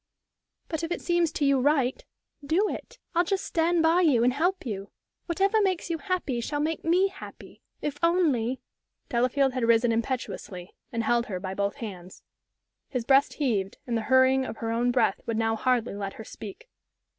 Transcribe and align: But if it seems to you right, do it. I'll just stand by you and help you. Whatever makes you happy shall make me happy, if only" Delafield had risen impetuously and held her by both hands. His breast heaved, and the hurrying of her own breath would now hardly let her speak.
But 0.67 0.83
if 0.83 0.89
it 0.91 0.99
seems 1.03 1.31
to 1.33 1.45
you 1.45 1.59
right, 1.59 2.03
do 2.43 2.67
it. 2.67 2.97
I'll 3.13 3.23
just 3.23 3.45
stand 3.45 3.83
by 3.83 4.01
you 4.01 4.23
and 4.23 4.33
help 4.33 4.65
you. 4.65 4.89
Whatever 5.27 5.61
makes 5.61 5.91
you 5.91 5.99
happy 5.99 6.41
shall 6.41 6.59
make 6.59 6.83
me 6.83 7.09
happy, 7.09 7.61
if 7.83 7.99
only" 8.01 8.59
Delafield 9.09 9.53
had 9.53 9.63
risen 9.67 9.91
impetuously 9.91 10.73
and 10.91 11.03
held 11.03 11.27
her 11.27 11.39
by 11.39 11.53
both 11.53 11.75
hands. 11.75 12.23
His 12.89 13.05
breast 13.05 13.33
heaved, 13.35 13.77
and 13.85 13.95
the 13.95 14.01
hurrying 14.09 14.43
of 14.43 14.57
her 14.57 14.71
own 14.71 14.89
breath 14.89 15.21
would 15.27 15.37
now 15.37 15.55
hardly 15.55 15.93
let 15.93 16.13
her 16.13 16.23
speak. 16.23 16.67